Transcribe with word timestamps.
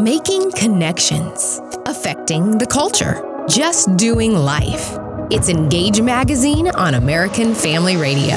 Making 0.00 0.50
connections, 0.52 1.60
affecting 1.84 2.56
the 2.56 2.66
culture, 2.66 3.20
just 3.46 3.94
doing 3.98 4.32
life. 4.32 5.01
It's 5.30 5.48
Engage 5.48 6.00
Magazine 6.00 6.68
on 6.68 6.94
American 6.94 7.54
Family 7.54 7.96
Radio. 7.96 8.36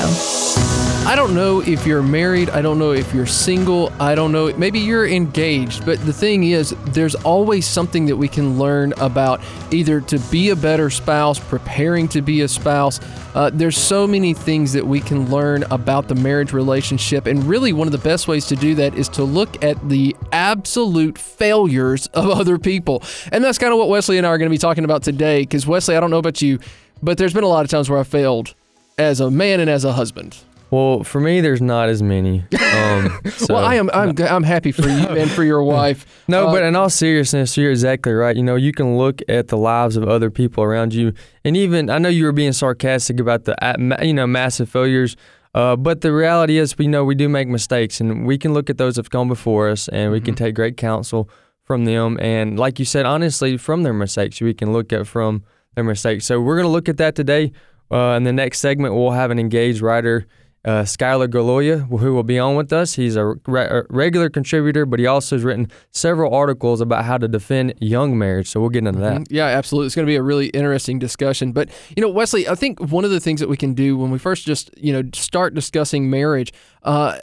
I 1.07 1.15
don't 1.15 1.35
know 1.35 1.61
if 1.61 1.85
you're 1.85 2.01
married. 2.01 2.49
I 2.49 2.63
don't 2.63 2.79
know 2.79 2.91
if 2.91 3.13
you're 3.13 3.27
single. 3.27 3.93
I 3.99 4.15
don't 4.15 4.31
know. 4.31 4.51
Maybe 4.57 4.79
you're 4.79 5.07
engaged. 5.07 5.85
But 5.85 6.03
the 6.03 6.11
thing 6.11 6.45
is, 6.45 6.75
there's 6.87 7.13
always 7.13 7.67
something 7.67 8.07
that 8.07 8.15
we 8.15 8.27
can 8.27 8.57
learn 8.57 8.91
about 8.97 9.39
either 9.69 10.01
to 10.01 10.17
be 10.31 10.49
a 10.49 10.55
better 10.55 10.89
spouse, 10.89 11.37
preparing 11.37 12.07
to 12.07 12.23
be 12.23 12.41
a 12.41 12.47
spouse. 12.47 12.99
Uh, 13.35 13.51
there's 13.53 13.77
so 13.77 14.07
many 14.07 14.33
things 14.33 14.73
that 14.73 14.87
we 14.87 14.99
can 14.99 15.29
learn 15.29 15.63
about 15.69 16.07
the 16.07 16.15
marriage 16.15 16.53
relationship. 16.53 17.27
And 17.27 17.43
really, 17.43 17.71
one 17.71 17.87
of 17.87 17.91
the 17.91 17.99
best 17.99 18.27
ways 18.27 18.47
to 18.47 18.55
do 18.55 18.73
that 18.73 18.95
is 18.95 19.07
to 19.09 19.23
look 19.23 19.63
at 19.63 19.87
the 19.87 20.15
absolute 20.31 21.19
failures 21.19 22.07
of 22.15 22.29
other 22.39 22.57
people. 22.57 23.03
And 23.31 23.43
that's 23.43 23.59
kind 23.59 23.71
of 23.71 23.77
what 23.77 23.89
Wesley 23.89 24.17
and 24.17 24.25
I 24.25 24.31
are 24.31 24.39
going 24.39 24.49
to 24.49 24.53
be 24.53 24.57
talking 24.57 24.85
about 24.85 25.03
today. 25.03 25.41
Because, 25.41 25.67
Wesley, 25.67 25.95
I 25.95 25.99
don't 25.99 26.09
know 26.09 26.17
about 26.17 26.41
you, 26.41 26.57
but 27.03 27.17
there's 27.17 27.33
been 27.33 27.43
a 27.43 27.47
lot 27.47 27.63
of 27.65 27.71
times 27.71 27.89
where 27.89 27.99
I 27.99 28.03
failed 28.03 28.53
as 28.97 29.19
a 29.19 29.29
man 29.31 29.59
and 29.59 29.69
as 29.69 29.83
a 29.83 29.93
husband. 29.93 30.37
Well, 30.71 31.03
for 31.03 31.21
me, 31.21 31.41
there's 31.41 31.61
not 31.61 31.89
as 31.89 32.01
many. 32.01 32.43
Um, 32.75 33.21
so- 33.29 33.53
well, 33.53 33.63
I 33.63 33.75
am 33.75 33.89
I'm, 33.93 34.13
I'm 34.19 34.43
happy 34.43 34.73
for 34.73 34.81
you 34.89 35.07
and 35.07 35.31
for 35.31 35.45
your 35.45 35.63
wife. 35.77 36.05
No, 36.27 36.47
Uh, 36.49 36.51
but 36.51 36.61
in 36.63 36.75
all 36.75 36.89
seriousness, 36.89 37.55
you're 37.55 37.71
exactly 37.71 38.11
right. 38.11 38.35
You 38.35 38.43
know, 38.43 38.57
you 38.57 38.73
can 38.73 38.97
look 38.97 39.21
at 39.29 39.47
the 39.47 39.55
lives 39.57 39.95
of 39.95 40.03
other 40.09 40.29
people 40.29 40.61
around 40.61 40.93
you, 40.93 41.13
and 41.45 41.55
even 41.55 41.89
I 41.89 41.99
know 41.99 42.09
you 42.09 42.25
were 42.25 42.33
being 42.33 42.51
sarcastic 42.51 43.19
about 43.21 43.45
the 43.45 43.55
you 44.03 44.13
know 44.13 44.27
massive 44.27 44.69
failures, 44.69 45.15
uh, 45.55 45.77
but 45.77 46.01
the 46.01 46.11
reality 46.11 46.57
is, 46.57 46.77
we 46.77 46.87
know 46.87 47.05
we 47.05 47.15
do 47.15 47.29
make 47.29 47.47
mistakes, 47.47 48.01
and 48.01 48.27
we 48.27 48.37
can 48.37 48.53
look 48.53 48.69
at 48.69 48.77
those 48.77 48.95
that 48.95 49.05
have 49.05 49.09
gone 49.09 49.29
before 49.29 49.69
us, 49.69 49.87
and 49.87 50.11
we 50.11 50.17
Mm-hmm. 50.19 50.25
can 50.25 50.35
take 50.35 50.53
great 50.55 50.75
counsel 50.75 51.29
from 51.63 51.85
them. 51.85 52.17
And 52.21 52.59
like 52.59 52.77
you 52.77 52.83
said, 52.85 53.05
honestly, 53.05 53.55
from 53.57 53.83
their 53.83 53.93
mistakes, 53.93 54.41
we 54.41 54.53
can 54.53 54.73
look 54.73 54.91
at 54.91 55.07
from 55.07 55.43
their 55.75 55.83
mistakes. 55.83 56.25
So 56.25 56.41
we're 56.41 56.55
going 56.55 56.65
to 56.67 56.71
look 56.71 56.89
at 56.89 56.97
that 56.97 57.15
today. 57.15 57.51
Uh, 57.91 58.15
in 58.17 58.23
the 58.23 58.33
next 58.33 58.59
segment, 58.59 58.95
we'll 58.95 59.11
have 59.11 59.29
an 59.31 59.37
engaged 59.39 59.81
writer 59.81 60.25
uh, 60.65 60.81
Skylar 60.81 61.27
Galoya, 61.27 61.87
who 61.87 62.15
will 62.15 62.23
be 62.23 62.39
on 62.39 62.55
with 62.55 62.73
us. 62.73 62.95
He's 62.95 63.15
a, 63.15 63.35
re- 63.45 63.67
a 63.67 63.83
regular 63.91 64.31
contributor, 64.31 64.87
but 64.87 64.99
he 64.99 65.05
also 65.05 65.35
has 65.35 65.43
written 65.43 65.69
several 65.91 66.33
articles 66.33 66.81
about 66.81 67.05
how 67.05 67.19
to 67.19 67.27
defend 67.27 67.75
young 67.79 68.17
marriage. 68.17 68.49
So 68.49 68.59
we'll 68.59 68.71
get 68.71 68.79
into 68.87 68.99
that. 69.01 69.21
Mhm. 69.21 69.25
Yeah, 69.29 69.45
absolutely. 69.45 69.85
It's 69.85 69.95
going 69.95 70.07
to 70.07 70.09
be 70.09 70.15
a 70.15 70.23
really 70.23 70.47
interesting 70.47 70.97
discussion. 70.97 71.51
But, 71.51 71.69
you 71.95 72.01
know, 72.01 72.09
Wesley, 72.09 72.47
I 72.49 72.55
think 72.55 72.79
one 72.79 73.05
of 73.05 73.11
the 73.11 73.19
things 73.19 73.39
that 73.41 73.49
we 73.49 73.57
can 73.57 73.75
do 73.75 73.95
when 73.95 74.09
we 74.09 74.17
first 74.17 74.47
just, 74.47 74.71
you 74.75 74.91
know, 74.91 75.03
start 75.13 75.53
discussing 75.53 76.09
marriage, 76.09 76.51
uh, 76.85 77.17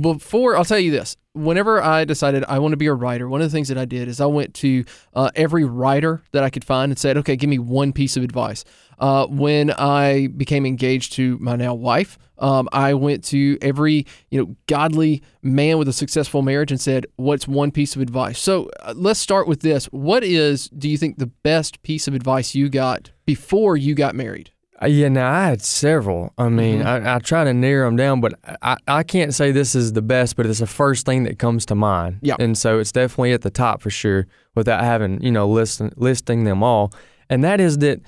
before, 0.00 0.56
I'll 0.56 0.64
tell 0.64 0.78
you 0.78 0.90
this. 0.90 1.16
Whenever 1.34 1.82
I 1.82 2.04
decided 2.04 2.44
I 2.48 2.58
want 2.58 2.72
to 2.72 2.76
be 2.76 2.86
a 2.86 2.94
writer, 2.94 3.28
one 3.28 3.40
of 3.40 3.50
the 3.50 3.56
things 3.56 3.68
that 3.68 3.78
I 3.78 3.84
did 3.84 4.08
is 4.08 4.20
I 4.20 4.26
went 4.26 4.54
to 4.54 4.84
uh, 5.14 5.30
every 5.34 5.64
writer 5.64 6.22
that 6.32 6.44
I 6.44 6.50
could 6.50 6.64
find 6.64 6.90
and 6.92 6.98
said, 6.98 7.16
okay, 7.18 7.36
give 7.36 7.48
me 7.48 7.58
one 7.58 7.92
piece 7.92 8.16
of 8.16 8.22
advice. 8.22 8.64
Uh, 8.98 9.26
when 9.26 9.70
I 9.72 10.28
became 10.28 10.66
engaged 10.66 11.12
to 11.14 11.38
my 11.38 11.56
now 11.56 11.74
wife, 11.74 12.18
um, 12.38 12.68
I 12.72 12.94
went 12.94 13.24
to 13.24 13.58
every 13.62 14.06
you 14.30 14.40
know 14.40 14.56
godly 14.66 15.22
man 15.42 15.78
with 15.78 15.88
a 15.88 15.92
successful 15.92 16.42
marriage 16.42 16.70
and 16.70 16.80
said, 16.80 17.06
"What's 17.16 17.48
one 17.48 17.72
piece 17.72 17.96
of 17.96 18.02
advice?" 18.02 18.38
So 18.38 18.70
uh, 18.80 18.94
let's 18.96 19.18
start 19.18 19.48
with 19.48 19.60
this. 19.60 19.86
What 19.86 20.22
is, 20.22 20.68
do 20.68 20.88
you 20.88 20.96
think, 20.96 21.18
the 21.18 21.26
best 21.26 21.82
piece 21.82 22.06
of 22.06 22.14
advice 22.14 22.54
you 22.54 22.68
got 22.68 23.10
before 23.26 23.76
you 23.76 23.94
got 23.94 24.14
married? 24.14 24.50
Uh, 24.84 24.88
Yeah, 24.88 25.08
now 25.08 25.30
I 25.32 25.46
had 25.48 25.62
several. 25.62 26.32
I 26.38 26.48
mean, 26.48 26.80
Mm-hmm. 26.80 27.06
I, 27.06 27.16
I 27.16 27.18
try 27.18 27.44
to 27.44 27.54
narrow 27.54 27.86
them 27.88 27.96
down, 27.96 28.20
but 28.20 28.34
I, 28.62 28.76
I 28.86 29.02
can't 29.02 29.32
say 29.34 29.50
this 29.52 29.74
is 29.74 29.92
the 29.92 30.02
best, 30.02 30.36
but 30.36 30.46
it's 30.46 30.60
the 30.60 30.66
first 30.66 31.06
thing 31.06 31.24
that 31.24 31.38
comes 31.38 31.66
to 31.66 31.74
mind. 31.74 32.18
Yeah. 32.22 32.36
And 32.38 32.56
so 32.56 32.78
it's 32.78 32.92
definitely 32.92 33.32
at 33.32 33.42
the 33.42 33.50
top 33.50 33.80
for 33.82 33.90
sure 33.90 34.26
without 34.54 34.82
having, 34.84 35.22
you 35.22 35.30
know, 35.32 35.48
listen, 35.48 35.92
listing 35.96 36.44
them 36.44 36.62
all. 36.62 36.92
And 37.30 37.42
that 37.44 37.60
is 37.60 37.78
that 37.78 38.00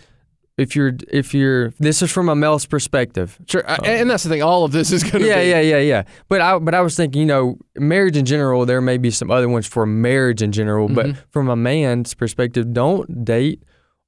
if 0.58 0.74
you're, 0.74 0.92
if 1.12 1.34
you're, 1.34 1.70
this 1.78 2.00
is 2.02 2.10
from 2.10 2.28
a 2.30 2.34
male's 2.34 2.64
perspective. 2.66 3.38
Sure, 3.46 3.62
I- 3.68 3.76
and 3.86 4.08
that's 4.10 4.22
the 4.24 4.30
thing. 4.30 4.42
All 4.42 4.64
of 4.64 4.72
this 4.72 4.90
is 4.90 5.02
going 5.02 5.22
to 5.22 5.28
Yeah, 5.28 5.42
be. 5.42 5.48
yeah, 5.50 5.60
yeah, 5.60 5.78
yeah. 5.78 6.02
But 6.28 6.40
I, 6.40 6.58
but 6.58 6.74
I 6.74 6.80
was 6.80 6.96
thinking, 6.96 7.20
you 7.20 7.26
know, 7.26 7.58
marriage 7.76 8.16
in 8.16 8.24
general. 8.24 8.64
There 8.64 8.80
may 8.80 8.96
be 8.96 9.10
some 9.10 9.30
other 9.30 9.48
ones 9.48 9.66
for 9.66 9.84
marriage 9.86 10.40
in 10.42 10.52
general, 10.52 10.88
but 10.88 11.06
Mm-hmm. 11.06 11.20
from 11.30 11.48
a 11.50 11.56
man's 11.56 12.14
perspective, 12.14 12.72
don't 12.72 13.24
date 13.24 13.62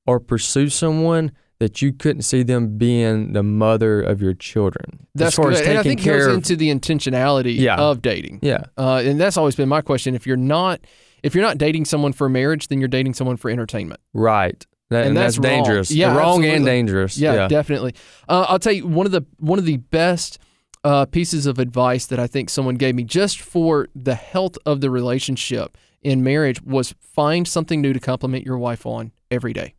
or 0.07 0.19
pursue 0.21 0.71
someone 0.71 1.33
that 1.61 1.83
you 1.83 1.93
couldn't 1.93 2.23
see 2.23 2.43
them 2.45 2.79
being 2.79 3.33
the 3.33 3.43
mother 3.43 4.01
of 4.01 4.23
your 4.23 4.33
children. 4.35 5.07
That's 5.15 5.29
as 5.31 5.35
far 5.35 5.47
good. 5.51 5.55
as 5.63 5.67
and 5.67 5.79
I 5.79 5.83
think 5.83 6.01
it 6.01 6.05
care 6.05 6.19
goes 6.19 6.27
of. 6.29 6.35
into 6.35 6.55
the 6.57 6.71
intentionality 6.71 7.57
Yeah. 7.59 7.77
of 7.77 8.01
dating. 8.03 8.39
yeah, 8.43 8.65
Uh, 8.77 9.03
and 9.05 9.21
that's 9.21 9.37
always 9.37 9.57
been 9.57 9.69
my 9.69 9.81
question. 9.81 10.15
If 10.15 10.27
you're 10.27 10.37
not, 10.37 10.81
if 11.25 11.35
you're 11.35 11.43
not 11.45 11.59
dating 11.59 11.85
someone 11.87 12.13
for 12.13 12.29
marriage, 12.29 12.69
then 12.69 12.79
you're 12.79 12.89
dating 12.89 13.15
someone 13.15 13.37
for 13.37 13.51
entertainment. 13.51 14.01
right. 14.15 14.65
That, 14.91 15.01
And 15.01 15.09
and, 15.09 15.17
that's 15.19 15.37
that's, 15.37 15.47
dangerous. 15.47 15.91
Yeah, 15.91 16.17
wrong 16.17 16.47
and 16.47 16.65
dangerous. 16.65 17.19
Yeah, 17.19 17.35
Yeah, 17.35 17.49
definitely. 17.49 17.93
Uh, 18.27 18.47
I'll 18.49 18.59
tell 18.59 18.73
you 18.73 18.87
one 18.87 19.05
of 19.05 19.13
the 19.13 19.21
one 19.39 19.59
of 19.59 19.67
the 19.67 19.77
best 19.77 20.39
uh, 20.83 21.05
pieces 21.05 21.45
of 21.45 21.59
advice 21.59 22.07
that 22.07 22.19
I 22.19 22.27
think 22.27 22.49
someone 22.49 22.77
gave 22.77 22.95
me 22.95 23.03
just 23.05 23.39
for 23.39 23.89
the 23.95 24.15
health 24.15 24.57
of 24.65 24.81
the 24.81 24.91
relationship 24.91 25.77
in 26.01 26.23
marriage 26.23 26.63
was 26.63 26.95
find 27.03 27.47
something 27.47 27.83
new 27.83 27.93
to 27.93 28.01
compliment 28.01 28.47
your 28.47 28.57
wife 28.57 28.87
on 28.87 29.13
every 29.31 29.53
day. 29.53 29.75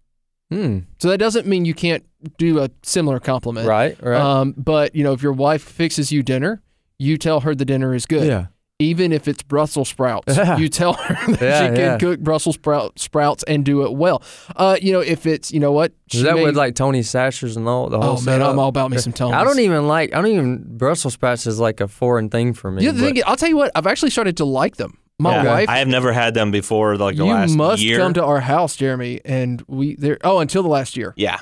Hmm. 0.51 0.79
So 0.99 1.09
that 1.09 1.17
doesn't 1.19 1.45
mean 1.47 1.65
you 1.65 1.73
can't 1.73 2.03
do 2.37 2.59
a 2.59 2.69
similar 2.83 3.19
compliment, 3.19 3.67
Right. 3.67 3.97
Right. 4.01 4.19
Um, 4.19 4.53
but 4.57 4.95
you 4.95 5.03
know, 5.03 5.13
if 5.13 5.21
your 5.21 5.33
wife 5.33 5.61
fixes 5.61 6.11
you 6.11 6.23
dinner, 6.23 6.61
you 6.97 7.17
tell 7.17 7.41
her 7.41 7.53
the 7.55 7.65
dinner 7.65 7.93
is 7.93 8.05
good. 8.05 8.27
yeah. 8.27 8.47
Even 8.81 9.11
if 9.11 9.27
it's 9.27 9.43
Brussels 9.43 9.89
sprouts, 9.89 10.37
Yeah. 10.37 10.57
you 10.61 10.69
tell 10.69 10.93
her 10.93 11.13
that 11.33 11.41
Yeah, 11.41 11.59
she 11.61 11.65
can 11.67 11.75
yeah. 11.75 11.97
cook 11.97 12.19
Brussels 12.21 12.55
sprout, 12.55 12.97
sprouts 12.97 13.43
and 13.43 13.65
do 13.65 13.83
it 13.85 13.93
well. 13.93 14.23
Uh, 14.55 14.77
you 14.81 14.93
know, 14.93 15.01
if 15.01 15.25
it's 15.25 15.51
you 15.51 15.59
know 15.59 15.73
what, 15.73 15.91
Is 16.11 16.19
she 16.19 16.23
that 16.23 16.35
may- 16.35 16.43
with 16.45 16.55
like 16.55 16.75
Tony 16.75 17.01
Chachere's 17.01 17.57
and 17.57 17.67
all 17.67 17.89
the 17.89 17.99
whole? 17.99 18.11
Oh 18.11 18.13
man, 18.15 18.23
setup? 18.23 18.51
I'm 18.53 18.57
all 18.59 18.69
about 18.69 18.89
me 18.89 18.97
some 18.97 19.11
Tonys. 19.13 19.33
I 19.33 19.43
don't 19.43 19.59
even 19.59 19.87
like. 19.87 20.13
I 20.15 20.21
don't 20.21 20.31
even. 20.31 20.77
Brussels 20.77 21.13
sprouts 21.13 21.45
is 21.45 21.59
like 21.59 21.81
a 21.81 21.87
foreign 21.89 22.29
thing 22.29 22.53
for 22.53 22.71
me. 22.71 22.85
Yeah, 22.85 22.91
the 22.91 23.01
thing 23.01 23.17
is, 23.17 23.23
I'll 23.27 23.35
tell 23.35 23.49
you 23.49 23.57
what, 23.57 23.69
I've 23.75 23.85
actually 23.87 24.11
started 24.11 24.37
to 24.37 24.45
like 24.45 24.77
them. 24.77 24.97
My 25.21 25.35
Yeah. 25.35 25.43
wife, 25.43 25.69
I 25.69 25.77
have 25.79 25.87
never 25.89 26.11
had 26.13 26.33
them 26.33 26.49
before, 26.51 26.95
like 26.97 27.17
the 27.17 27.25
last 27.25 27.27
year. 27.27 27.35
you 27.35 27.41
last 27.41 27.55
must 27.55 27.83
year. 27.83 27.97
come 27.97 28.13
to 28.13 28.23
our 28.23 28.39
house, 28.39 28.75
Jeremy, 28.77 29.19
and 29.25 29.61
we 29.67 29.95
there. 29.95 30.17
Oh, 30.23 30.39
until 30.39 30.63
the 30.63 30.69
last 30.69 30.95
year, 30.95 31.13
yeah, 31.17 31.39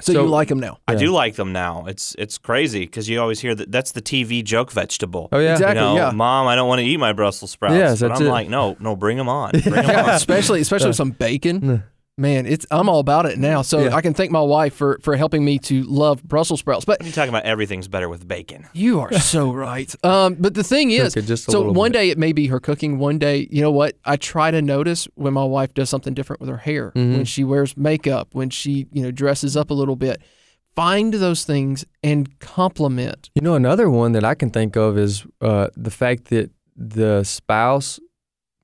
so, 0.00 0.12
So- 0.12 0.22
you 0.24 0.28
like 0.28 0.48
them 0.48 0.58
now. 0.58 0.78
I 0.88 0.92
Yeah. 0.94 0.98
do 0.98 1.10
like 1.12 1.36
them 1.36 1.52
now. 1.52 1.84
It's 1.86 2.16
it's 2.18 2.38
crazy 2.38 2.80
because 2.80 3.08
you 3.08 3.20
always 3.20 3.38
hear 3.40 3.54
that 3.54 3.70
that's 3.70 3.92
the 3.92 4.02
TV 4.02 4.42
joke 4.42 4.72
vegetable. 4.72 5.28
oh 5.30 5.38
yeah. 5.38 5.52
Exactly. 5.52 5.80
You 5.80 5.88
know, 5.90 5.96
yeah. 5.96 6.10
mom, 6.10 6.48
I 6.48 6.56
don't 6.56 6.66
want 6.66 6.80
to 6.80 6.84
eat 6.84 6.98
my 6.98 7.12
Brussels 7.12 7.52
sprouts. 7.52 7.74
Yes, 7.76 8.00
but 8.00 8.10
I'm 8.10 8.26
it. 8.26 8.28
like, 8.30 8.48
no, 8.48 8.76
no, 8.80 8.96
bring 8.96 9.16
them 9.16 9.28
on. 9.28 9.50
Bring 9.62 9.74
'em 9.74 9.84
Yeah, 9.88 10.02
on. 10.04 10.10
especially 10.10 10.60
especially 10.60 10.88
with 10.88 10.96
some 10.96 11.10
bacon. 11.12 11.84
Man, 12.16 12.46
it's 12.46 12.64
I'm 12.70 12.88
all 12.88 13.00
about 13.00 13.26
it 13.26 13.38
now. 13.38 13.62
So 13.62 13.80
Yeah. 13.84 13.96
I 13.96 14.00
can 14.00 14.14
thank 14.14 14.30
my 14.30 14.40
wife 14.40 14.72
for 14.74 14.98
for 15.02 15.16
helping 15.16 15.44
me 15.44 15.58
to 15.60 15.82
love 15.82 16.22
Brussels 16.22 16.60
sprouts. 16.60 16.84
But 16.84 17.04
I'm 17.04 17.10
talking 17.10 17.28
about 17.30 17.42
everything's 17.44 17.88
better 17.88 18.08
with 18.08 18.28
bacon. 18.28 18.68
you 18.72 19.00
are 19.00 19.12
so 19.14 19.50
right. 19.52 19.92
Um, 20.04 20.36
but 20.38 20.54
the 20.54 20.62
thing 20.62 20.92
is, 20.92 21.14
just 21.14 21.50
so 21.50 21.72
one 21.72 21.90
bit. 21.90 21.98
day 21.98 22.10
it 22.10 22.18
may 22.18 22.32
be 22.32 22.46
her 22.46 22.60
cooking. 22.60 22.98
One 23.00 23.18
day, 23.18 23.48
you 23.50 23.60
know 23.62 23.72
what? 23.72 23.96
I 24.04 24.14
try 24.16 24.52
to 24.52 24.62
notice 24.62 25.08
when 25.16 25.32
my 25.32 25.42
wife 25.44 25.74
does 25.74 25.90
something 25.90 26.14
different 26.14 26.38
with 26.40 26.50
her 26.50 26.58
hair, 26.58 26.92
Mm-hmm. 26.94 27.12
when 27.16 27.24
she 27.24 27.42
wears 27.42 27.76
makeup, 27.76 28.28
when 28.32 28.48
she 28.48 28.86
you 28.92 29.02
know 29.02 29.10
dresses 29.10 29.56
up 29.56 29.70
a 29.70 29.74
little 29.74 29.96
bit. 29.96 30.22
Find 30.76 31.14
those 31.14 31.44
things 31.44 31.84
and 32.04 32.38
compliment. 32.38 33.30
You 33.34 33.42
know, 33.42 33.54
another 33.54 33.90
one 33.90 34.12
that 34.12 34.24
I 34.24 34.34
can 34.36 34.50
think 34.50 34.76
of 34.76 34.96
is 34.98 35.24
uh, 35.40 35.68
the 35.76 35.90
fact 35.90 36.26
that 36.26 36.50
the 36.76 37.24
spouse 37.24 37.98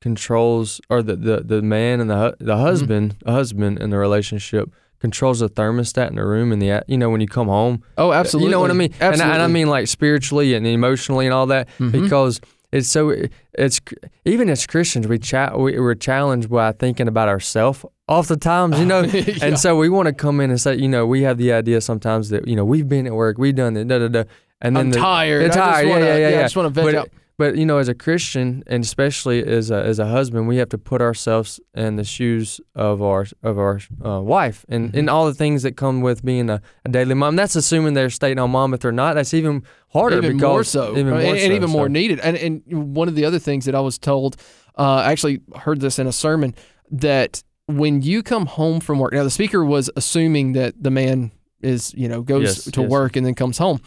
controls, 0.00 0.80
or 0.90 1.02
the, 1.02 1.16
the, 1.16 1.40
the 1.40 1.62
man 1.62 2.00
and 2.00 2.10
the 2.10 2.36
the 2.40 2.56
husband, 2.56 3.16
the 3.24 3.32
husband 3.32 3.78
in 3.78 3.90
the 3.90 3.98
relationship 3.98 4.70
controls 5.00 5.40
the 5.40 5.48
thermostat 5.48 6.08
in 6.10 6.16
the 6.16 6.24
room 6.24 6.52
and 6.52 6.60
the 6.60 6.82
you 6.86 6.98
know 6.98 7.08
when 7.10 7.20
you 7.20 7.26
come 7.28 7.48
home. 7.48 7.82
Oh, 7.96 8.12
absolutely. 8.12 8.48
You 8.48 8.52
know 8.52 8.60
what 8.60 8.70
I 8.70 8.74
mean? 8.74 8.92
And 9.00 9.20
I, 9.22 9.34
and 9.34 9.42
I 9.42 9.46
mean 9.46 9.68
like 9.68 9.88
spiritually 9.88 10.54
and 10.54 10.66
emotionally 10.66 11.26
and 11.26 11.32
all 11.34 11.46
that 11.46 11.68
Mhm. 11.78 11.92
because 11.92 12.40
it's 12.72 12.88
so 12.88 13.14
it's 13.54 13.80
even 14.24 14.48
as 14.48 14.66
Christians 14.66 15.06
we 15.08 15.18
cha- 15.18 15.56
we, 15.56 15.78
we're 15.80 15.94
challenged 15.94 16.50
by 16.50 16.72
thinking 16.72 17.08
about 17.08 17.28
ourselves 17.28 17.84
oftentimes, 18.08 18.78
you 18.78 18.86
know. 18.92 19.02
Yeah. 19.02 19.38
And 19.42 19.58
so 19.58 19.76
we 19.76 19.88
want 19.88 20.06
to 20.06 20.12
come 20.12 20.40
in 20.40 20.50
and 20.50 20.60
say, 20.60 20.76
you 20.76 20.88
know, 20.88 21.06
we 21.06 21.22
have 21.22 21.38
the 21.38 21.52
idea 21.52 21.80
sometimes 21.80 22.28
that 22.30 22.46
you 22.46 22.56
know 22.56 22.64
we've 22.64 22.88
been 22.88 23.06
at 23.06 23.14
work, 23.14 23.38
we've 23.38 23.54
done 23.54 23.76
it, 23.76 23.88
da 23.88 23.98
da 23.98 24.08
da, 24.08 24.24
and 24.60 24.76
then 24.76 24.86
I'm 24.86 24.90
the, 24.90 24.98
tired. 24.98 25.40
You're 25.40 25.44
I 25.44 25.46
just 25.54 25.58
tired, 25.58 25.88
wanna- 25.88 26.04
yeah, 26.04 26.16
yeah, 26.16 26.28
yeah. 26.30 26.38
I 26.40 26.42
just 26.42 26.56
want 26.56 26.66
to 26.74 26.80
veg 26.82 26.84
but, 26.84 26.94
out. 26.94 27.08
But 27.40 27.56
you 27.56 27.64
know, 27.64 27.78
as 27.78 27.88
a 27.88 27.94
Christian, 27.94 28.62
and 28.66 28.84
especially 28.84 29.38
as 29.58 29.70
a, 29.70 29.80
as 29.90 29.98
a 29.98 30.06
husband, 30.06 30.46
we 30.46 30.58
have 30.58 30.68
to 30.68 30.78
put 30.78 31.00
ourselves 31.08 31.58
in 31.74 31.96
the 31.96 32.04
shoes 32.04 32.60
of 32.74 33.00
our 33.02 33.24
of 33.42 33.58
our 33.58 33.76
uh, 34.04 34.20
wife, 34.20 34.58
and, 34.68 34.82
Mm-hmm. 34.88 34.98
and 34.98 35.10
all 35.10 35.24
the 35.26 35.34
things 35.34 35.62
that 35.64 35.74
come 35.76 36.02
with 36.02 36.22
being 36.24 36.50
a, 36.50 36.60
a 36.84 36.90
daily 36.90 37.14
mom. 37.14 37.36
That's 37.36 37.56
assuming 37.56 37.94
they're 37.94 38.10
staying 38.10 38.38
on 38.38 38.50
mom. 38.50 38.74
If 38.74 38.80
they're 38.80 38.92
not, 39.04 39.14
that's 39.14 39.32
even 39.34 39.62
harder. 39.88 40.18
even 40.18 40.36
because, 40.36 40.42
more 40.52 40.64
so, 40.64 40.82
even 40.92 41.08
and, 41.14 41.22
more 41.24 41.34
and 41.34 41.40
so, 41.40 41.52
even 41.56 41.70
more 41.70 41.88
needed. 41.88 42.20
And 42.20 42.36
and 42.36 42.94
one 42.96 43.08
of 43.08 43.14
the 43.14 43.24
other 43.24 43.38
things 43.38 43.64
that 43.64 43.74
I 43.74 43.80
was 43.80 43.98
told, 43.98 44.36
uh, 44.78 45.02
I 45.06 45.10
actually 45.12 45.40
heard 45.64 45.80
this 45.80 45.98
in 45.98 46.06
a 46.06 46.12
sermon 46.12 46.54
that 46.92 47.42
when 47.66 48.02
you 48.02 48.22
come 48.22 48.46
home 48.46 48.80
from 48.80 48.98
work, 48.98 49.12
now 49.12 49.24
the 49.24 49.30
speaker 49.30 49.64
was 49.64 49.90
assuming 49.96 50.52
that 50.54 50.74
the 50.82 50.90
man 50.90 51.32
is 51.62 51.94
you 51.94 52.08
know 52.08 52.20
goes 52.22 52.42
Yes, 52.42 52.64
to 52.76 52.80
yes. 52.82 52.90
work 52.90 53.16
and 53.16 53.24
then 53.26 53.34
comes 53.34 53.58
home, 53.58 53.78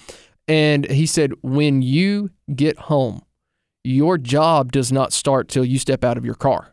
and 0.48 0.90
he 0.90 1.06
said 1.06 1.30
when 1.42 1.82
you 1.82 2.30
get 2.56 2.78
home, 2.92 3.22
your 3.84 4.18
job 4.18 4.72
does 4.72 4.92
not 4.92 5.14
start 5.14 5.48
till 5.50 5.66
you 5.66 5.78
step 5.80 6.04
out 6.04 6.18
of 6.18 6.26
your 6.26 6.36
car. 6.36 6.70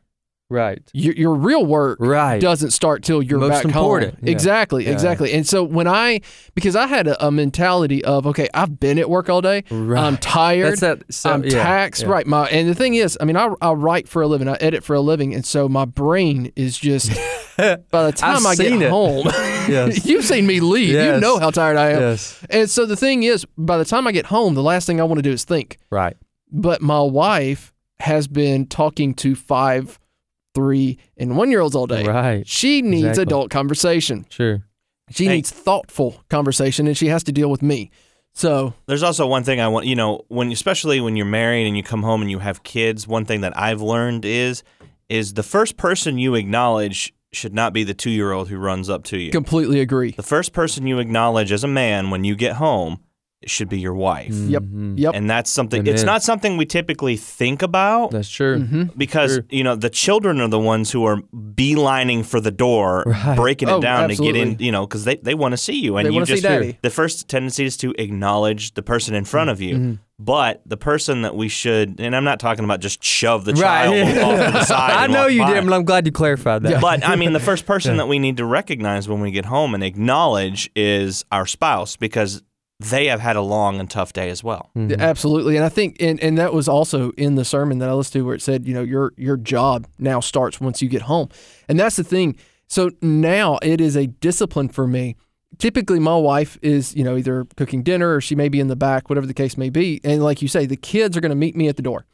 Right. 0.53 0.83
Your, 0.93 1.15
your 1.15 1.35
real 1.37 1.65
work 1.65 1.99
Right. 2.01 2.41
doesn't 2.41 2.73
start 2.73 3.05
till 3.05 3.23
you're 3.23 3.39
Most 3.39 3.51
back 3.51 3.65
important, 3.67 4.15
home. 4.15 4.25
yeah. 4.25 4.33
Exactly, 4.33 4.85
Yeah. 4.85 4.91
exactly. 4.91 5.33
And 5.33 5.47
so 5.47 5.63
when 5.63 5.87
I, 5.87 6.23
because 6.57 6.75
I 6.75 6.89
had 6.89 7.07
a, 7.07 7.25
a 7.25 7.31
mentality 7.31 8.05
of, 8.05 8.27
okay, 8.27 8.49
I've 8.53 8.81
been 8.81 8.99
at 8.99 9.09
work 9.09 9.29
all 9.31 9.41
day. 9.43 9.63
Right. 9.71 10.03
I'm 10.03 10.17
tired. 10.17 10.73
That's 10.73 10.81
that. 10.81 11.15
So, 11.15 11.31
I'm 11.31 11.45
yeah, 11.45 11.51
taxed, 11.51 12.03
right? 12.03 12.27
My 12.27 12.49
and 12.49 12.69
the 12.69 12.75
thing 12.75 12.95
is, 12.95 13.17
I 13.21 13.27
mean, 13.27 13.37
I, 13.37 13.51
I 13.63 13.71
write 13.75 14.09
for 14.09 14.23
a 14.23 14.27
living, 14.27 14.49
I 14.49 14.55
edit 14.55 14.83
for 14.83 14.95
a 14.97 15.01
living, 15.01 15.35
and 15.37 15.47
so 15.47 15.69
my 15.69 15.85
brain 15.85 16.51
is 16.57 16.77
just. 16.77 17.11
by 17.57 18.07
the 18.07 18.13
time 18.13 18.45
I 18.47 18.57
get 18.57 18.73
it. 18.73 18.91
home, 18.91 19.27
Yes. 19.69 20.05
you've 20.07 20.25
seen 20.25 20.47
me 20.49 20.59
leave. 20.59 20.89
You 20.95 21.21
know 21.21 21.39
how 21.39 21.51
tired 21.51 21.77
I 21.77 21.91
am. 21.91 22.01
Yes. 22.01 22.43
And 22.51 22.69
so 22.69 22.87
the 22.87 22.97
thing 22.97 23.23
is, 23.23 23.45
by 23.57 23.77
the 23.79 23.85
time 23.85 24.07
I 24.09 24.13
get 24.13 24.27
home, 24.27 24.55
the 24.55 24.63
last 24.65 24.87
thing 24.87 25.01
I 25.01 25.05
want 25.05 25.19
to 25.19 25.23
do 25.23 25.31
is 25.31 25.45
think. 25.45 25.79
Right. 25.91 26.17
But 26.53 26.83
my 26.83 27.01
wife 27.03 27.73
has 28.01 28.27
been 28.29 28.67
talking 28.67 29.15
to 29.15 29.35
five, 29.35 29.99
three, 30.55 30.99
and 31.17 31.37
one 31.37 31.51
year 31.51 31.61
olds 31.61 31.77
all 31.77 31.87
day. 31.87 32.05
Right. 32.05 32.47
She 32.47 32.83
needs 32.83 33.05
Exactly. 33.05 33.23
adult 33.23 33.51
conversation. 33.51 34.27
Sure. 34.31 34.63
She 35.11 35.27
Hey. 35.27 35.37
needs 35.37 35.51
thoughtful 35.51 36.23
conversation, 36.29 36.87
and 36.87 36.97
she 36.97 37.09
has 37.09 37.23
to 37.25 37.33
deal 37.33 37.51
with 37.51 37.63
me. 37.63 37.91
So 38.33 38.75
There's 38.87 39.03
also 39.03 39.27
one 39.27 39.43
thing 39.43 39.61
I 39.61 39.67
want, 39.69 39.87
you 39.87 39.97
know, 39.97 40.23
when 40.29 40.53
especially 40.53 41.01
when 41.01 41.17
you're 41.17 41.27
married 41.27 41.67
and 41.67 41.77
you 41.77 41.83
come 41.83 42.03
home 42.05 42.23
and 42.23 42.31
you 42.31 42.39
have 42.39 42.63
kids, 42.63 43.07
one 43.09 43.25
thing 43.25 43.41
that 43.41 43.57
I've 43.59 43.83
learned 43.83 44.25
is 44.25 44.63
is 45.09 45.35
the 45.35 45.43
first 45.43 45.77
person 45.77 46.17
you 46.19 46.37
acknowledge 46.37 47.13
should 47.33 47.53
not 47.53 47.73
be 47.73 47.83
the 47.83 47.95
2-year-old 47.95 48.49
who 48.49 48.57
runs 48.57 48.89
up 48.89 49.03
to 49.05 49.19
you. 49.19 49.31
completely 49.33 49.81
agree. 49.81 50.13
The 50.13 50.23
first 50.23 50.53
person 50.53 50.87
you 50.87 51.01
acknowledge 51.01 51.51
as 51.51 51.65
a 51.65 51.69
man 51.69 52.11
when 52.11 52.23
you 52.23 52.37
get 52.37 52.55
home 52.57 53.01
should 53.47 53.69
be 53.71 53.79
your 53.81 53.95
wife. 53.95 54.35
Yep. 54.35 54.63
Mhm. 54.65 54.95
Yep. 54.99 55.15
And 55.15 55.29
that's 55.31 55.49
something 55.51 55.87
it's 55.87 56.03
not 56.03 56.23
something 56.23 56.57
we 56.59 56.67
typically 56.67 57.17
think 57.17 57.63
about 57.63 58.11
That's 58.11 58.29
true. 58.29 58.61
hmm 58.61 58.83
because 58.99 59.37
True. 59.39 59.45
you 59.51 59.65
know 59.65 59.77
the 59.77 59.89
children 59.89 60.41
are 60.43 60.49
the 60.49 60.59
ones 60.59 60.91
who 60.91 61.05
are 61.07 61.23
beelining 61.35 62.25
for 62.25 62.41
the 62.41 62.51
door, 62.51 63.05
Right. 63.07 63.37
breaking 63.37 63.69
it 63.69 63.73
Oh, 63.73 63.81
down 63.81 64.09
to 64.11 64.17
get 64.17 64.37
in. 64.37 64.57
You 64.59 64.73
know, 64.73 64.87
because 64.87 65.05
they, 65.05 65.17
they 65.17 65.35
want 65.35 65.53
to 65.53 65.57
see 65.57 65.79
you, 65.81 65.97
and 65.97 66.05
They 66.07 66.11
you 66.11 66.15
wanna 66.15 66.27
see 66.27 66.33
just 66.35 66.43
daddy. 66.43 66.79
the 66.83 66.91
first 66.91 67.29
tendency 67.29 67.65
is 67.65 67.77
to 67.79 67.95
acknowledge 67.99 68.75
the 68.75 68.83
person 68.83 69.15
in 69.15 69.25
front 69.25 69.51
of 69.51 69.61
you. 69.61 69.75
Mm-hmm. 69.77 69.93
But 70.23 70.61
the 70.67 70.77
person 70.77 71.23
that 71.23 71.35
we 71.35 71.49
should, 71.49 71.99
and 71.99 72.15
I'm 72.15 72.25
not 72.25 72.41
talking 72.41 72.63
about 72.63 72.81
just 72.81 73.03
shove 73.03 73.47
the 73.47 73.55
Right. 73.55 73.87
child 73.87 74.19
off 74.19 74.47
to 74.47 74.53
the 74.53 74.65
side. 74.67 74.91
I 74.91 75.05
and 75.05 75.13
know 75.15 75.23
walk 75.23 75.33
you 75.33 75.41
by. 75.41 75.55
did, 75.55 75.65
but 75.65 75.73
I'm 75.73 75.85
glad 75.87 76.05
you 76.05 76.13
clarified 76.13 76.63
that. 76.65 76.83
But 76.83 77.09
I 77.09 77.17
mean, 77.17 77.33
the 77.33 77.41
first 77.41 77.65
person 77.73 77.97
that 77.97 78.07
we 78.07 78.19
need 78.19 78.37
to 78.37 78.45
recognize 78.45 79.09
when 79.09 79.21
we 79.23 79.31
get 79.31 79.47
home 79.47 79.75
and 79.75 79.83
acknowledge 79.83 80.71
is 80.77 81.25
our 81.33 81.47
spouse 81.47 81.97
because 81.97 82.43
they 82.81 83.07
have 83.07 83.21
had 83.21 83.37
a 83.37 83.43
long 83.43 83.79
and 83.79 83.91
tough 83.91 84.13
day 84.13 84.31
as 84.31 84.43
well. 84.43 84.71
Mhm. 84.77 84.99
Absolutely, 84.99 85.57
and 85.57 85.65
I 85.65 85.69
think, 85.69 85.97
and, 86.01 86.19
and 86.21 86.39
that 86.39 86.55
was 86.55 86.67
also 86.69 87.11
in 87.13 87.35
the 87.35 87.45
sermon 87.45 87.79
that 87.79 87.89
I 87.89 87.93
listened 87.93 88.15
to, 88.15 88.23
where 88.25 88.35
it 88.35 88.43
said, 88.43 88.67
you 88.67 88.73
know, 88.75 88.83
your 88.83 89.13
your 89.17 89.37
job 89.37 89.87
now 89.99 90.21
starts 90.21 90.61
once 90.61 90.81
you 90.81 90.89
get 90.89 91.03
home, 91.03 91.29
and 91.69 91.79
that's 91.79 91.97
the 91.97 92.05
thing. 92.05 92.37
So 92.67 92.91
now 93.03 93.59
it 93.63 93.81
is 93.81 93.97
a 93.97 94.07
discipline 94.07 94.69
for 94.69 94.87
me. 94.87 95.17
Typically, 95.59 95.99
my 95.99 96.17
wife 96.17 96.57
is, 96.63 96.95
you 96.95 97.05
know, 97.05 97.17
either 97.17 97.45
cooking 97.57 97.83
dinner 97.83 98.15
or 98.15 98.21
she 98.21 98.35
may 98.35 98.49
be 98.49 98.61
in 98.61 98.69
the 98.69 98.77
back, 98.77 99.11
whatever 99.11 99.27
the 99.27 99.35
case 99.35 99.59
may 99.59 99.69
be. 99.69 100.01
And 100.05 100.23
like 100.23 100.41
you 100.41 100.49
say, 100.49 100.65
the 100.65 100.77
kids 100.77 101.17
are 101.17 101.21
going 101.21 101.31
to 101.31 101.37
meet 101.37 101.57
me 101.57 101.69
at 101.69 101.77
the 101.77 101.83
door, 101.83 102.07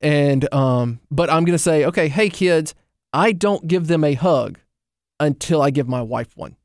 and 0.00 0.52
um, 0.54 1.00
but 1.10 1.30
I'm 1.30 1.44
going 1.44 1.56
to 1.56 1.62
say, 1.62 1.84
okay, 1.86 2.08
hey 2.08 2.28
kids, 2.30 2.74
I 3.12 3.32
don't 3.32 3.66
give 3.66 3.88
them 3.88 4.04
a 4.04 4.14
hug 4.14 4.58
until 5.18 5.60
I 5.62 5.70
give 5.70 5.88
my 5.88 6.02
wife 6.02 6.36
one, 6.36 6.56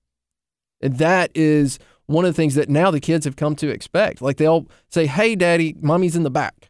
and 0.82 0.98
that 1.00 1.32
is 1.34 1.80
one 2.08 2.26
of 2.26 2.30
the 2.30 2.36
things 2.36 2.56
that 2.56 2.70
now 2.70 2.90
the 2.92 3.00
kids 3.00 3.26
have 3.26 3.36
come 3.36 3.56
to 3.58 3.70
expect. 3.70 4.22
Like 4.22 4.38
they'll 4.38 4.66
say, 4.90 5.06
"Hey, 5.06 5.36
daddy, 5.36 5.76
mommy's 5.80 6.16
in 6.16 6.24
the 6.24 6.32
back," 6.32 6.70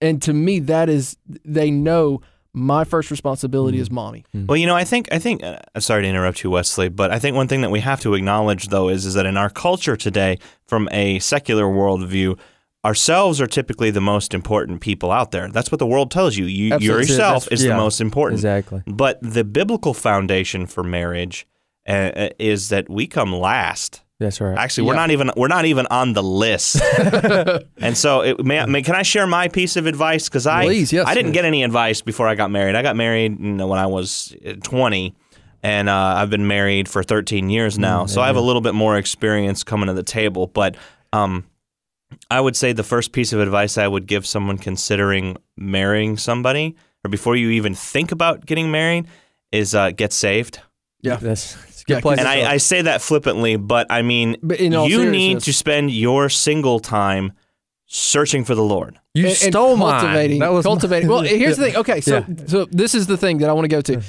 and 0.00 0.22
to 0.22 0.32
me, 0.32 0.60
that 0.60 0.88
is 0.88 1.16
they 1.44 1.70
know 1.70 2.20
my 2.54 2.84
first 2.84 3.10
responsibility 3.10 3.78
is 3.78 3.90
mommy. 3.90 4.24
Well, 4.34 4.56
you 4.56 4.66
know, 4.66 4.74
I 4.74 4.84
think 4.84 5.08
I 5.12 5.18
think. 5.18 5.42
Uh, 5.42 5.58
I'm 5.74 5.80
sorry 5.80 6.02
to 6.02 6.08
interrupt 6.08 6.42
you, 6.42 6.50
Wesley, 6.50 6.88
but 6.88 7.10
I 7.10 7.18
think 7.18 7.36
one 7.36 7.48
thing 7.48 7.60
that 7.62 7.70
we 7.70 7.80
have 7.80 8.00
to 8.00 8.14
acknowledge, 8.14 8.68
though, 8.68 8.88
is 8.88 9.06
is 9.06 9.14
that 9.14 9.26
in 9.26 9.36
our 9.36 9.50
culture 9.50 9.96
today, 9.96 10.38
from 10.66 10.88
a 10.92 11.18
secular 11.18 11.64
worldview, 11.64 12.38
ourselves 12.84 13.40
are 13.40 13.46
typically 13.46 13.90
the 13.90 14.00
most 14.00 14.34
important 14.34 14.80
people 14.80 15.10
out 15.10 15.30
there. 15.30 15.48
That's 15.48 15.70
what 15.70 15.78
the 15.78 15.86
world 15.86 16.10
tells 16.10 16.36
you. 16.36 16.46
You 16.46 16.74
Absolutely. 16.74 17.02
yourself 17.02 17.44
That's- 17.44 17.60
is 17.60 17.64
yeah. 17.64 17.72
the 17.72 17.76
most 17.76 18.00
important. 18.00 18.38
Exactly. 18.38 18.82
But 18.86 19.18
the 19.22 19.44
biblical 19.44 19.94
foundation 19.94 20.66
for 20.66 20.82
marriage 20.82 21.46
uh, 21.86 21.92
uh, 21.92 22.28
is 22.38 22.68
that 22.70 22.88
we 22.88 23.06
come 23.06 23.32
last. 23.32 24.02
That's 24.20 24.40
right. 24.40 24.58
Actually, 24.58 24.88
we're 24.88 24.94
Yeah. 24.94 25.00
not 25.00 25.10
even 25.12 25.30
we're 25.36 25.48
not 25.48 25.64
even 25.64 25.86
on 25.90 26.12
the 26.12 26.22
list. 26.22 26.80
and 27.78 27.96
so, 27.96 28.22
it, 28.22 28.44
may, 28.44 28.64
may, 28.66 28.82
can 28.82 28.96
I 28.96 29.02
share 29.02 29.26
my 29.26 29.46
piece 29.48 29.76
of 29.76 29.86
advice? 29.86 30.28
Because 30.28 30.46
I 30.46 30.64
Please, 30.64 30.92
yes. 30.92 31.06
I 31.06 31.14
didn't 31.14 31.32
get 31.32 31.44
any 31.44 31.62
advice 31.62 32.02
before 32.02 32.26
I 32.26 32.34
got 32.34 32.50
married. 32.50 32.74
I 32.74 32.82
got 32.82 32.96
married 32.96 33.38
you 33.38 33.52
know, 33.52 33.68
when 33.68 33.78
I 33.78 33.86
was 33.86 34.34
uh, 34.44 34.54
20, 34.62 35.14
and 35.62 35.88
uh, 35.88 35.94
I've 35.94 36.30
been 36.30 36.48
married 36.48 36.88
for 36.88 37.02
13 37.04 37.48
years 37.48 37.78
now. 37.78 38.06
so 38.06 38.20
I 38.20 38.26
have 38.26 38.36
a 38.36 38.40
little 38.40 38.60
bit 38.62 38.74
more 38.74 38.96
experience 38.96 39.62
coming 39.62 39.86
to 39.86 39.92
the 39.94 40.02
table. 40.02 40.48
But 40.48 40.76
um, 41.12 41.44
I 42.30 42.40
would 42.40 42.56
say 42.56 42.72
the 42.72 42.82
first 42.82 43.12
piece 43.12 43.32
of 43.32 43.38
advice 43.40 43.78
I 43.78 43.86
would 43.86 44.06
give 44.06 44.26
someone 44.26 44.58
considering 44.58 45.36
marrying 45.56 46.16
somebody, 46.16 46.74
or 47.04 47.08
before 47.08 47.36
you 47.36 47.50
even 47.50 47.74
think 47.74 48.10
about 48.10 48.46
getting 48.46 48.70
married, 48.72 49.06
is 49.52 49.76
uh, 49.76 49.90
get 49.92 50.12
saved. 50.12 50.60
Yeah. 51.02 51.16
That's, 51.16 51.54
that's 51.88 51.90
Yeah, 51.90 51.96
good 51.96 52.02
place. 52.02 52.18
And 52.18 52.28
I, 52.28 52.52
I 52.52 52.56
say 52.58 52.82
that 52.82 53.02
flippantly, 53.02 53.56
but 53.56 53.86
I 53.90 54.02
mean, 54.02 54.36
But 54.42 54.60
in 54.60 54.74
all 54.74 54.88
you 54.88 55.10
need 55.10 55.40
to 55.40 55.52
spend 55.52 55.90
your 55.90 56.28
single 56.28 56.80
time 56.80 57.32
searching 57.86 58.44
for 58.44 58.54
the 58.54 58.62
Lord. 58.62 58.98
you 59.14 59.24
and- 59.24 59.28
and 59.42 59.52
stole 59.52 59.76
cultivating, 59.76 60.38
mine. 60.38 60.48
That 60.48 60.52
was 60.54 60.64
my- 60.64 60.68
cultivating. 60.70 61.08
well, 61.08 61.20
here's 61.22 61.56
the 61.56 61.64
thing. 61.66 61.76
Okay, 61.76 62.00
so 62.00 62.18
Yeah. 62.18 62.34
so 62.46 62.66
this 62.70 62.94
is 62.94 63.06
the 63.06 63.16
thing 63.16 63.38
that 63.38 63.48
I 63.50 63.52
want 63.54 63.64
to 63.64 63.68
go 63.68 63.80
to. 63.80 64.02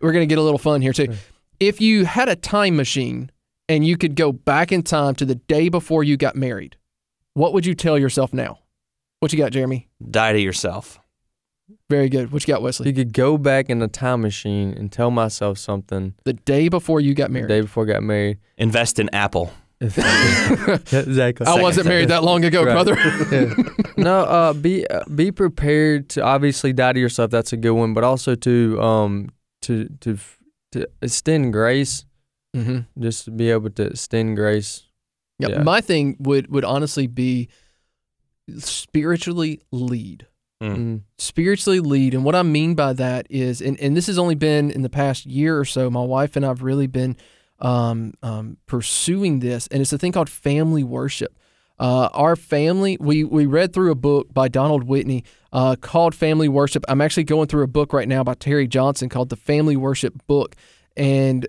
We're 0.00 0.12
gonna 0.12 0.26
get 0.26 0.38
a 0.38 0.42
little 0.42 0.58
fun 0.58 0.80
here 0.80 0.92
too. 0.92 1.14
If 1.60 1.80
you 1.80 2.04
had 2.06 2.28
a 2.28 2.36
time 2.36 2.76
machine 2.76 3.30
and 3.68 3.86
you 3.86 3.96
could 3.96 4.14
go 4.14 4.32
back 4.32 4.72
in 4.72 4.82
time 4.82 5.14
to 5.16 5.24
the 5.24 5.34
day 5.34 5.68
before 5.68 6.04
you 6.04 6.16
got 6.16 6.36
married, 6.36 6.76
what 7.34 7.52
would 7.52 7.66
you 7.66 7.74
tell 7.74 7.98
yourself 7.98 8.32
now? 8.32 8.58
What 9.20 9.32
you 9.32 9.38
got, 9.38 9.52
Jeremy? 9.52 9.88
Die 10.10 10.32
to 10.32 10.38
yourself. 10.40 10.98
Very 11.88 12.08
good. 12.08 12.32
What 12.32 12.46
you 12.46 12.52
got, 12.52 12.62
Wesley? 12.62 12.88
You 12.88 12.94
could 12.94 13.12
go 13.12 13.38
back 13.38 13.70
in 13.70 13.80
a 13.80 13.88
time 13.88 14.22
machine 14.22 14.74
and 14.74 14.90
tell 14.90 15.10
myself 15.10 15.58
something 15.58 16.14
The 16.24 16.32
day 16.32 16.68
before 16.68 17.00
you 17.00 17.14
got 17.14 17.30
married. 17.30 17.44
the 17.44 17.54
day 17.54 17.60
before 17.60 17.84
I 17.84 17.86
got 17.86 18.02
married. 18.02 18.38
Invest 18.58 18.98
in 18.98 19.08
Apple. 19.14 19.52
exactly. 19.80 21.46
I 21.46 21.60
wasn't 21.60 21.86
married 21.86 22.08
that 22.08 22.24
long 22.24 22.44
ago, 22.44 22.64
Right. 22.64 22.72
brother. 22.72 22.96
Yeah. 23.30 23.54
no, 23.98 24.20
uh, 24.20 24.52
be 24.54 24.86
uh, 24.88 25.04
be 25.14 25.30
prepared 25.30 26.08
to 26.10 26.22
obviously 26.22 26.72
die 26.72 26.94
to 26.94 26.98
yourself. 26.98 27.30
That's 27.30 27.52
a 27.52 27.58
good 27.58 27.72
one, 27.72 27.92
but 27.92 28.02
also 28.02 28.34
to 28.36 28.80
um 28.80 29.28
to 29.62 29.86
to 30.00 30.18
to 30.72 30.88
extend 31.02 31.52
grace, 31.52 32.06
mm-hmm. 32.56 32.80
just 32.98 33.26
to 33.26 33.30
be 33.30 33.50
able 33.50 33.68
to 33.70 33.88
extend 33.88 34.36
grace. 34.36 34.84
Yep. 35.40 35.50
Yeah. 35.50 35.62
My 35.62 35.82
thing 35.82 36.16
would 36.20 36.50
would 36.50 36.64
honestly 36.64 37.06
be 37.06 37.48
spiritually 38.56 39.60
lead. 39.70 40.26
Mm. 40.62 40.76
Mm. 40.76 41.02
Spiritually 41.18 41.80
lead. 41.80 42.14
And 42.14 42.24
what 42.24 42.34
I 42.34 42.42
mean 42.42 42.74
by 42.74 42.92
that 42.94 43.26
is, 43.28 43.60
and, 43.60 43.78
and 43.80 43.96
this 43.96 44.06
has 44.06 44.18
only 44.18 44.34
been 44.34 44.70
in 44.70 44.82
the 44.82 44.88
past 44.88 45.26
year 45.26 45.58
or 45.58 45.64
so, 45.64 45.90
my 45.90 46.02
wife 46.02 46.36
and 46.36 46.44
I 46.44 46.48
have 46.48 46.62
really 46.62 46.86
been 46.86 47.16
um, 47.58 48.14
um, 48.22 48.56
pursuing 48.66 49.40
this, 49.40 49.66
and 49.68 49.80
it's 49.80 49.92
a 49.92 49.98
thing 49.98 50.12
called 50.12 50.30
family 50.30 50.84
worship. 50.84 51.38
Uh, 51.78 52.08
our 52.14 52.36
family, 52.36 52.96
we, 53.00 53.22
we 53.22 53.44
read 53.44 53.72
through 53.72 53.90
a 53.90 53.96
book 53.96 54.32
by 54.32 54.48
Donald 54.48 54.84
Whitney 54.84 55.24
uh, 55.52 55.76
called 55.78 56.14
Family 56.14 56.48
Worship. 56.48 56.84
I'm 56.88 57.02
actually 57.02 57.24
going 57.24 57.48
through 57.48 57.64
a 57.64 57.68
book 57.68 57.92
right 57.92 58.08
now 58.08 58.24
by 58.24 58.34
Terry 58.34 58.66
Johnson 58.66 59.10
called 59.10 59.28
The 59.28 59.36
Family 59.36 59.76
Worship 59.76 60.26
Book. 60.26 60.56
And 60.96 61.46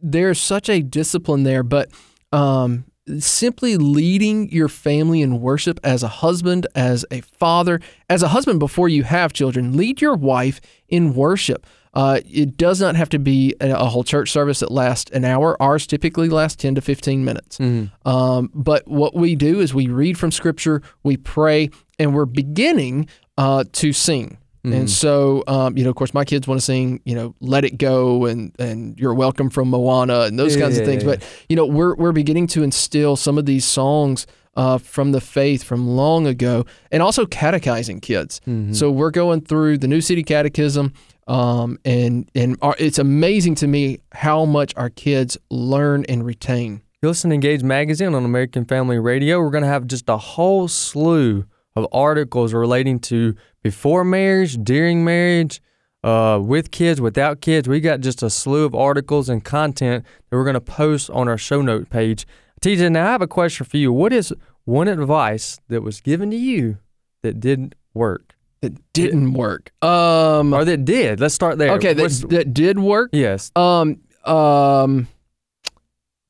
there's 0.00 0.40
such 0.40 0.70
a 0.70 0.80
discipline 0.80 1.42
there, 1.42 1.62
but 1.62 1.90
um, 2.32 2.86
simply 3.18 3.76
leading 3.76 4.50
your 4.50 4.68
family 4.68 5.22
in 5.22 5.40
worship 5.40 5.78
as 5.84 6.02
a 6.02 6.08
husband, 6.08 6.66
as 6.74 7.04
a 7.10 7.20
father, 7.20 7.80
as 8.10 8.22
a 8.22 8.28
husband 8.28 8.58
before 8.58 8.88
you 8.88 9.04
have 9.04 9.32
children, 9.32 9.76
lead 9.76 10.00
your 10.00 10.14
wife 10.16 10.60
in 10.88 11.14
worship. 11.14 11.66
Uh, 11.94 12.20
it 12.30 12.58
does 12.58 12.78
not 12.80 12.94
have 12.94 13.08
to 13.08 13.18
be 13.18 13.54
a, 13.60 13.70
a 13.70 13.86
whole 13.86 14.04
church 14.04 14.30
service 14.30 14.60
that 14.60 14.70
lasts 14.70 15.10
an 15.12 15.24
hour. 15.24 15.60
Ours 15.62 15.86
typically 15.86 16.28
lasts 16.28 16.56
10 16.60 16.74
to 16.74 16.80
15 16.82 17.24
minutes. 17.24 17.56
Mhm. 17.58 17.90
Um, 18.04 18.50
but 18.54 18.86
what 18.86 19.14
we 19.14 19.34
do 19.34 19.60
is 19.60 19.72
we 19.72 19.86
read 19.88 20.18
from 20.18 20.30
scripture, 20.30 20.82
we 21.04 21.16
pray, 21.16 21.70
and 21.98 22.14
we're 22.14 22.26
beginning 22.26 23.08
uh, 23.38 23.64
to 23.72 23.92
sing. 23.92 24.36
Mm-hmm. 24.66 24.80
And 24.80 24.90
so, 24.90 25.44
um, 25.46 25.76
you 25.78 25.84
know, 25.84 25.90
of 25.90 25.96
course, 25.96 26.12
my 26.12 26.24
kids 26.24 26.48
want 26.48 26.60
to 26.60 26.64
sing, 26.64 27.00
you 27.04 27.14
know, 27.14 27.34
"Let 27.40 27.64
It 27.64 27.78
Go" 27.78 28.26
and 28.26 28.52
and 28.58 28.98
"You're 28.98 29.14
Welcome" 29.14 29.48
from 29.50 29.68
Moana 29.70 30.22
and 30.22 30.38
those 30.38 30.56
Yeah, 30.56 30.62
kinds 30.62 30.78
of 30.78 30.84
things. 30.84 31.04
yeah. 31.04 31.10
But 31.10 31.22
you 31.48 31.54
know, 31.56 31.66
we're 31.66 31.94
we're 31.94 32.12
beginning 32.12 32.48
to 32.48 32.62
instill 32.62 33.14
some 33.16 33.38
of 33.38 33.46
these 33.46 33.64
songs 33.64 34.26
uh, 34.56 34.78
from 34.78 35.12
the 35.12 35.20
faith 35.20 35.62
from 35.62 35.86
long 35.86 36.26
ago, 36.26 36.64
and 36.90 37.02
also 37.02 37.26
catechizing 37.26 38.00
kids. 38.00 38.40
Mhm. 38.48 38.74
So 38.74 38.90
we're 38.90 39.10
going 39.12 39.42
through 39.42 39.78
the 39.78 39.86
New 39.88 40.00
City 40.00 40.22
Catechism, 40.22 40.92
um, 41.28 41.78
and 41.84 42.28
and 42.34 42.56
our, 42.62 42.74
it's 42.78 42.98
amazing 42.98 43.54
to 43.56 43.66
me 43.66 44.00
how 44.12 44.44
much 44.44 44.72
our 44.76 44.90
kids 44.90 45.36
learn 45.50 46.04
and 46.08 46.24
retain. 46.24 46.82
You 47.02 47.08
listen 47.10 47.30
to 47.30 47.34
Engage 47.34 47.62
Magazine 47.62 48.14
on 48.14 48.24
American 48.24 48.64
Family 48.64 48.98
Radio. 48.98 49.40
We're 49.40 49.50
going 49.50 49.62
to 49.62 49.68
have 49.68 49.86
just 49.86 50.08
a 50.08 50.16
whole 50.16 50.66
slew 50.66 51.44
of 51.76 51.86
articles 51.92 52.54
relating 52.54 52.98
to 52.98 53.34
before 53.70 54.04
marriage, 54.04 54.56
during 54.62 55.04
marriage, 55.04 55.60
uh, 56.04 56.38
with 56.40 56.70
kids, 56.70 57.00
without 57.00 57.40
kids. 57.40 57.66
We 57.68 57.80
got 57.80 57.98
just 58.00 58.22
a 58.22 58.30
slew 58.30 58.64
of 58.64 58.76
articles 58.76 59.28
and 59.28 59.44
content 59.44 60.04
that 60.30 60.36
we're 60.36 60.44
going 60.44 60.54
to 60.54 60.60
post 60.60 61.10
on 61.10 61.26
our 61.26 61.36
show 61.36 61.62
note 61.62 61.90
page. 61.90 62.26
TJ, 62.60 62.92
now 62.92 63.08
I 63.08 63.10
have 63.10 63.22
a 63.22 63.26
question 63.26 63.66
for 63.66 63.76
you. 63.76 63.92
What 63.92 64.12
is 64.12 64.32
one 64.66 64.86
advice 64.86 65.58
that 65.68 65.82
was 65.82 66.00
given 66.00 66.30
to 66.30 66.36
you 66.36 66.78
that 67.22 67.40
didn't 67.40 67.74
work? 67.92 68.36
That 68.62 68.74
didn't 68.92 69.32
work. 69.32 69.72
Um, 69.82 70.54
Or 70.54 70.64
that 70.64 70.84
did? 70.84 71.18
Let's 71.18 71.34
start 71.34 71.58
there. 71.58 71.72
okay, 71.72 71.92
that, 71.92 72.24
that 72.30 72.54
did 72.54 72.78
work. 72.78 73.10
yes. 73.12 73.50
Um, 73.56 73.98
um, 74.24 75.08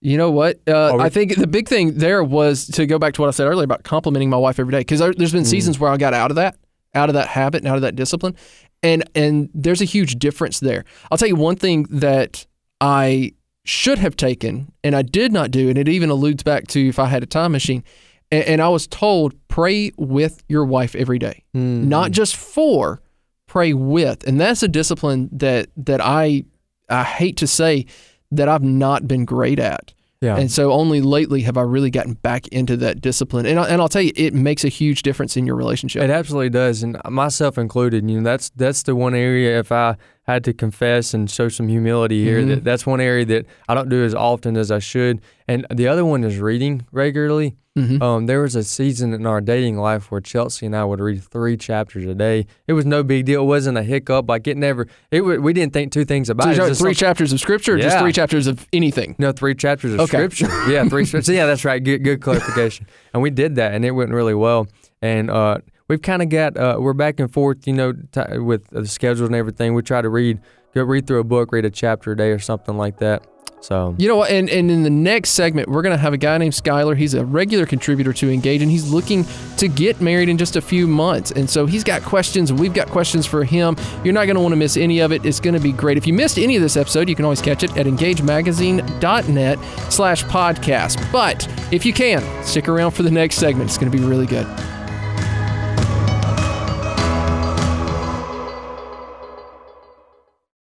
you 0.01 0.17
know 0.17 0.31
what? 0.31 0.57
Uh, 0.67 0.93
we- 0.97 1.05
I 1.05 1.09
think 1.11 1.37
the 1.37 1.47
big 1.47 1.69
thing 1.69 1.99
there 1.99 2.25
was 2.25 2.67
to 2.69 2.87
go 2.87 2.99
back 2.99 3.13
to 3.15 3.21
what 3.21 3.29
I 3.29 3.31
said 3.33 3.47
earlier 3.47 3.65
about 3.65 3.83
complimenting 3.85 4.31
my 4.31 4.37
wife 4.39 4.59
every 4.59 4.71
day 4.73 4.81
because 4.81 5.01
there's 5.01 5.33
been 5.33 5.43
Mm. 5.43 5.47
seasons 5.47 5.79
where 5.79 5.91
I 5.91 5.97
got 5.99 6.15
out 6.15 6.31
of 6.31 6.37
that, 6.37 6.57
out 6.97 7.09
of 7.09 7.15
that 7.15 7.29
habit, 7.29 7.63
and 7.63 7.69
out 7.69 7.77
of 7.77 7.83
that 7.83 7.95
discipline, 7.97 8.35
and 8.83 9.05
and 9.15 9.49
there's 9.55 9.81
a 9.83 9.85
huge 9.85 10.19
difference 10.19 10.61
there. 10.61 10.85
I'll 11.11 11.19
tell 11.19 11.29
you 11.29 11.37
one 11.37 11.57
thing 11.57 11.85
that 11.91 12.47
I 12.81 13.33
should 13.65 13.99
have 13.99 14.17
taken 14.17 14.73
and 14.85 14.95
I 14.95 15.03
did 15.03 15.33
not 15.33 15.51
do, 15.51 15.69
and 15.69 15.77
it 15.79 15.89
even 15.89 16.11
alludes 16.11 16.43
back 16.43 16.67
to 16.69 16.89
if 16.89 16.99
I 16.99 17.07
had 17.07 17.23
a 17.23 17.27
time 17.27 17.53
machine, 17.53 17.83
and, 18.31 18.45
and 18.45 18.61
I 18.63 18.69
was 18.69 18.87
told 18.87 19.35
pray 19.49 19.91
with 19.97 20.43
your 20.49 20.65
wife 20.65 20.95
every 20.95 21.19
day 21.19 21.45
Mm. 21.55 21.85
not 21.85 22.11
just 22.11 22.37
for, 22.37 23.01
pray 23.47 23.73
with. 23.73 24.27
And 24.27 24.41
that's 24.41 24.63
a 24.63 24.69
discipline 24.69 25.29
that 25.33 25.69
that 25.77 26.01
I 26.01 26.45
I 26.89 27.03
hate 27.03 27.37
to 27.39 27.47
say 27.47 27.87
that 28.31 28.49
I've 28.49 28.63
not 28.63 29.09
been 29.09 29.25
great 29.25 29.59
at. 29.59 29.93
Yeah. 30.21 30.37
And 30.37 30.51
so 30.51 30.73
only 30.73 31.03
lately 31.03 31.43
have 31.43 31.59
I 31.59 31.63
really 31.63 31.91
gotten 31.91 32.15
back 32.15 32.49
into 32.49 32.77
that 32.79 33.01
discipline. 33.01 33.45
And, 33.45 33.59
I, 33.59 33.69
and 33.69 33.83
I'll 33.83 33.89
tell 33.89 34.03
you, 34.03 34.13
it 34.17 34.33
makes 34.33 34.65
a 34.65 34.69
huge 34.69 35.03
difference 35.03 35.37
in 35.37 35.47
your 35.47 35.57
relationship. 35.57 36.03
It 36.03 36.11
absolutely 36.11 36.51
does, 36.51 36.83
and 36.83 36.99
myself 37.09 37.59
included. 37.59 38.09
You 38.09 38.21
know, 38.21 38.25
that's 38.25 38.51
that's 38.57 38.83
the 38.83 38.97
one 38.97 39.15
area. 39.15 39.59
If 39.59 39.71
I 39.71 39.97
had 40.27 40.43
to 40.45 40.53
confess 40.53 41.15
and 41.15 41.31
show 41.31 41.49
some 41.49 41.69
humility 41.69 42.25
here, 42.25 42.41
Mhm. 42.43 42.49
that 42.49 42.65
that's 42.65 42.85
one 42.87 43.01
area 43.01 43.25
that 43.27 43.47
I 43.69 43.75
don't 43.75 43.89
do 43.89 44.03
as 44.05 44.15
often 44.15 44.57
as 44.57 44.71
I 44.71 44.81
should. 44.81 45.21
And 45.47 45.65
the 45.73 45.87
other 45.87 46.05
one 46.05 46.25
is 46.25 46.39
reading 46.39 46.85
regularly. 46.91 47.55
Mhm. 47.79 48.03
Um, 48.03 48.27
there 48.27 48.41
was 48.41 48.57
a 48.57 48.65
season 48.65 49.13
in 49.13 49.27
our 49.27 49.41
dating 49.43 49.77
life 49.77 50.11
where 50.11 50.21
Chelsea 50.23 50.65
and 50.65 50.75
I 50.75 50.85
would 50.85 50.99
read 50.99 51.23
three 51.23 51.59
chapters 51.59 52.07
a 52.07 52.15
day. 52.15 52.47
It 52.67 52.73
was 52.73 52.87
no 52.87 53.03
big 53.03 53.27
deal. 53.27 53.43
It 53.43 53.47
wasn't 53.47 53.77
a 53.77 53.83
hiccup. 53.83 54.29
Like 54.31 54.47
it 54.49 54.57
never. 54.57 54.87
It 55.11 55.21
wa- 55.21 55.35
we 55.37 55.53
didn't 55.53 55.75
think 55.75 55.93
two 55.93 56.07
things 56.07 56.31
about 56.31 56.45
So 56.45 56.51
it. 56.51 56.57
you're 56.57 56.67
It's 56.69 56.79
talking 56.79 56.91
just 56.93 57.01
three 57.01 57.07
chapters 57.07 57.33
of 57.35 57.39
scripture 57.41 57.75
or 57.75 57.79
just 57.79 57.99
three 57.99 58.13
chapters 58.15 58.47
of 58.47 58.67
anything? 58.73 59.15
no, 59.19 59.31
three 59.31 59.55
chapters 59.55 59.93
of 59.93 60.01
Okay. 60.01 60.17
scripture. 60.29 60.49
Yeah, 60.73 60.89
three 60.89 61.05
scriptures. 61.11 61.35
Yeah, 61.35 61.45
that's 61.47 61.65
right. 61.67 61.83
Good, 61.85 62.03
good 62.03 62.21
clarification. 62.23 62.87
and 63.13 63.23
we 63.23 63.29
did 63.31 63.57
that, 63.57 63.75
and 63.75 63.85
it 63.85 63.91
went 63.91 64.11
really 64.11 64.35
well. 64.35 64.67
And 65.03 65.31
uh, 65.31 65.59
we've 65.89 66.03
kind 66.03 66.23
of 66.23 66.29
got 66.29 66.57
uh, 66.57 66.77
we're 66.79 66.93
back 66.93 67.21
and 67.21 67.33
forth, 67.33 67.67
you 67.67 67.73
know, 67.73 67.93
t- 67.93 68.39
with 68.39 68.69
the 68.69 68.87
schedules 68.87 69.29
and 69.29 69.37
everything. 69.37 69.75
We 69.75 69.83
try 69.83 70.03
to 70.03 70.09
read, 70.09 70.41
go 70.75 70.83
read 70.83 71.07
through 71.07 71.21
a 71.21 71.25
book, 71.25 71.53
read 71.53 71.65
a 71.65 71.71
chapter 71.71 72.13
a 72.13 72.17
day 72.17 72.31
or 72.31 72.39
something 72.39 72.77
like 72.77 72.99
that. 72.99 73.27
So 73.61 73.95
You 73.99 74.07
know? 74.09 74.23
And, 74.25 74.49
and 74.49 74.71
in 74.71 74.83
the 74.83 74.91
next 74.91 75.31
segment, 75.31 75.69
we're 75.69 75.83
to 75.95 76.01
have 76.01 76.13
a 76.13 76.19
guy 76.19 76.39
named 76.39 76.53
Skylar. 76.53 76.97
He's 76.97 77.15
a 77.15 77.25
regular 77.25 77.67
contributor 77.67 78.13
to 78.13 78.31
Engage, 78.31 78.63
and 78.63 78.71
he's 78.71 78.91
looking 78.91 79.25
to 79.57 79.67
get 79.67 80.01
married 80.01 80.29
in 80.29 80.39
just 80.39 80.57
a 80.57 80.61
few 80.61 80.87
months. 80.87 81.33
And 81.33 81.49
so 81.49 81.67
he's 81.67 81.83
got 81.83 82.03
questions, 82.03 82.51
and 82.51 82.61
we've 82.61 82.75
got 82.75 82.89
questions 82.89 83.27
for 83.27 83.45
him. 83.45 83.77
You're 84.05 84.15
not 84.15 84.27
to 84.37 84.41
want 84.41 84.53
to 84.53 84.57
miss 84.57 84.77
any 84.77 85.01
of 85.01 85.11
it. 85.11 85.25
It's 85.25 85.41
to 85.55 85.61
be 85.61 85.73
great. 85.73 85.97
If 85.97 86.07
you 86.07 86.13
missed 86.13 86.39
any 86.39 86.55
of 86.57 86.63
this 86.63 86.77
episode, 86.77 87.09
you 87.09 87.17
can 87.17 87.25
always 87.25 87.43
catch 87.43 87.65
it 87.65 87.77
at 87.77 87.87
engagemagazine.net 87.87 89.59
slash 89.91 90.25
podcast. 90.25 91.13
But 91.13 91.49
if 91.73 91.85
you 91.87 91.93
can, 91.93 92.45
stick 92.45 92.69
around 92.69 92.93
for 92.93 93.03
the 93.03 93.11
next 93.11 93.37
segment. 93.37 93.71
It's 93.71 93.79
to 93.91 93.99
be 93.99 94.05
really 94.05 94.27
good. 94.27 94.47